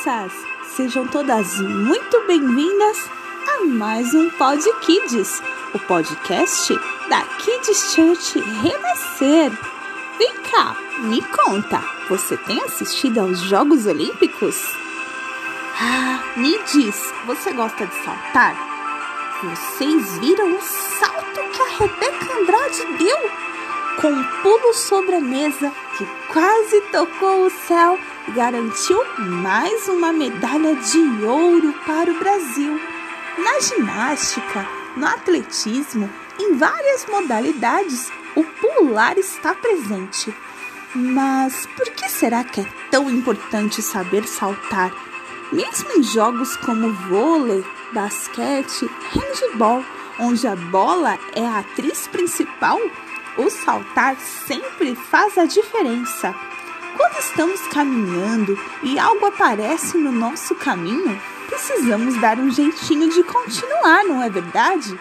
crianças! 0.00 0.32
Sejam 0.76 1.06
todas 1.06 1.60
muito 1.60 2.26
bem-vindas 2.26 3.10
a 3.48 3.64
mais 3.64 4.14
um 4.14 4.30
Pod 4.30 4.62
Kids, 4.80 5.42
o 5.74 5.78
podcast 5.80 6.74
da 7.08 7.22
Kids 7.38 7.92
Church 7.92 8.38
Renascer. 8.38 9.52
Vem 10.16 10.34
cá, 10.50 10.76
me 11.00 11.20
conta, 11.22 11.82
você 12.08 12.36
tem 12.36 12.62
assistido 12.62 13.18
aos 13.18 13.40
Jogos 13.40 13.86
Olímpicos? 13.86 14.56
Ah, 15.78 16.22
me 16.36 16.58
diz, 16.72 17.12
você 17.26 17.52
gosta 17.52 17.86
de 17.86 17.94
saltar? 18.04 18.56
Vocês 19.42 20.18
viram 20.18 20.54
o 20.54 20.60
salto 20.62 21.40
que 21.52 21.62
a 21.62 21.78
Rebeca 21.78 22.38
Andrade 22.38 22.98
deu? 22.98 23.30
Com 24.00 24.08
um 24.08 24.24
pulo 24.42 24.72
sobre 24.72 25.16
a 25.16 25.20
mesa 25.20 25.70
que 25.98 26.06
quase 26.32 26.80
tocou 26.92 27.46
o 27.46 27.50
céu 27.50 27.98
garantiu 28.28 29.02
mais 29.18 29.88
uma 29.88 30.12
medalha 30.12 30.76
de 30.76 31.24
ouro 31.24 31.74
para 31.86 32.10
o 32.10 32.18
Brasil. 32.18 32.80
Na 33.38 33.60
ginástica, 33.60 34.66
no 34.96 35.06
atletismo, 35.06 36.08
em 36.38 36.54
várias 36.56 37.06
modalidades, 37.06 38.10
o 38.36 38.44
pular 38.44 39.18
está 39.18 39.54
presente. 39.54 40.34
Mas 40.94 41.66
por 41.76 41.88
que 41.90 42.08
será 42.08 42.44
que 42.44 42.60
é 42.60 42.66
tão 42.90 43.08
importante 43.10 43.80
saber 43.80 44.26
saltar? 44.26 44.92
Mesmo 45.52 45.92
em 45.96 46.02
jogos 46.02 46.56
como 46.58 46.92
vôlei, 47.08 47.64
basquete, 47.92 48.88
handball, 49.12 49.84
onde 50.18 50.46
a 50.46 50.54
bola 50.54 51.18
é 51.34 51.44
a 51.44 51.60
atriz 51.60 52.06
principal, 52.08 52.78
o 53.36 53.50
saltar 53.50 54.16
sempre 54.16 54.94
faz 54.94 55.38
a 55.38 55.44
diferença. 55.44 56.34
Quando 57.00 57.16
estamos 57.16 57.60
caminhando 57.68 58.58
e 58.82 58.98
algo 58.98 59.24
aparece 59.24 59.96
no 59.96 60.12
nosso 60.12 60.54
caminho, 60.54 61.18
precisamos 61.46 62.20
dar 62.20 62.38
um 62.38 62.50
jeitinho 62.50 63.08
de 63.08 63.22
continuar, 63.22 64.04
não 64.04 64.22
é 64.22 64.28
verdade? 64.28 65.00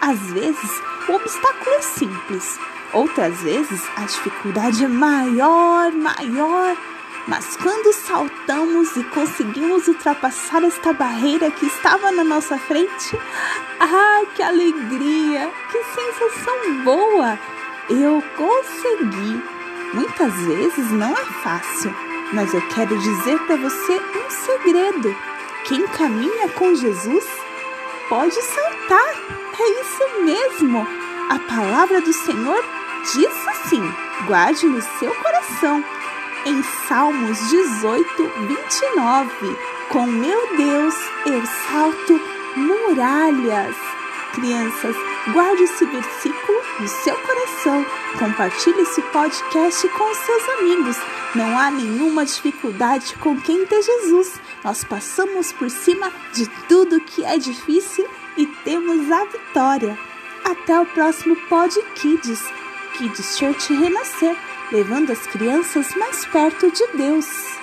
Às 0.00 0.20
vezes, 0.30 0.70
o 1.08 1.12
obstáculo 1.12 1.74
é 1.74 1.82
simples, 1.82 2.56
outras 2.92 3.36
vezes 3.42 3.82
a 3.96 4.02
dificuldade 4.02 4.84
é 4.84 4.88
maior, 4.88 5.90
maior 5.90 6.76
mas 7.26 7.56
quando 7.56 7.92
saltamos 7.92 8.96
e 8.96 9.02
conseguimos 9.04 9.88
ultrapassar 9.88 10.62
esta 10.62 10.92
barreira 10.92 11.50
que 11.50 11.66
estava 11.66 12.12
na 12.12 12.22
nossa 12.22 12.58
frente, 12.58 13.18
ah, 13.80 14.22
que 14.36 14.42
alegria, 14.42 15.50
que 15.70 15.82
sensação 15.82 16.84
boa! 16.84 17.36
Eu 17.88 18.22
consegui. 18.36 19.59
Muitas 19.92 20.32
vezes 20.42 20.90
não 20.92 21.12
é 21.12 21.24
fácil, 21.42 21.94
mas 22.32 22.54
eu 22.54 22.62
quero 22.68 22.96
dizer 22.98 23.38
para 23.40 23.56
você 23.56 23.92
um 23.98 24.30
segredo. 24.30 25.16
Quem 25.64 25.86
caminha 25.88 26.48
com 26.50 26.74
Jesus 26.74 27.26
pode 28.08 28.40
saltar. 28.42 29.14
É 29.58 29.80
isso 29.80 30.24
mesmo. 30.24 30.86
A 31.28 31.38
palavra 31.38 32.00
do 32.00 32.12
Senhor 32.12 32.64
diz 33.12 33.48
assim: 33.48 33.82
guarde 34.26 34.66
no 34.66 34.80
seu 34.80 35.14
coração 35.16 35.84
em 36.46 36.62
Salmos 36.88 37.38
18, 37.50 38.32
29. 38.48 39.58
Com 39.88 40.06
meu 40.06 40.56
Deus 40.56 40.94
eu 41.26 41.44
salto 41.46 42.20
muralhas. 42.56 43.76
Crianças, 44.32 44.96
guarde 45.32 45.62
esse 45.62 45.84
versículo 45.84 46.58
no 46.78 46.88
seu 46.88 47.16
coração. 47.16 47.84
Compartilhe 48.18 48.80
esse 48.80 49.02
podcast 49.02 49.88
com 49.88 50.14
seus 50.14 50.48
amigos. 50.58 50.96
Não 51.34 51.58
há 51.58 51.70
nenhuma 51.70 52.24
dificuldade 52.24 53.14
com 53.16 53.40
quem 53.40 53.66
tem 53.66 53.82
Jesus. 53.82 54.40
Nós 54.64 54.84
passamos 54.84 55.52
por 55.52 55.70
cima 55.70 56.12
de 56.32 56.46
tudo 56.68 57.00
que 57.00 57.24
é 57.24 57.38
difícil 57.38 58.08
e 58.36 58.46
temos 58.46 59.10
a 59.10 59.24
vitória. 59.24 59.98
Até 60.44 60.80
o 60.80 60.86
próximo 60.86 61.36
Pod 61.48 61.74
Kids. 61.94 62.42
Kids 62.96 63.38
Church 63.38 63.72
Renascer 63.74 64.36
levando 64.72 65.10
as 65.10 65.26
crianças 65.26 65.94
mais 65.96 66.24
perto 66.26 66.70
de 66.70 66.86
Deus. 66.96 67.59